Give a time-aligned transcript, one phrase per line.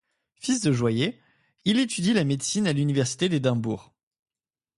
[0.33, 1.21] Fils de joaillier,
[1.63, 3.93] il étudie la médecine à l’université d’Édimbourg.